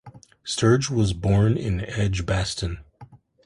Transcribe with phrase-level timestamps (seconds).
[0.43, 2.83] Sturge was born in Edgbaston.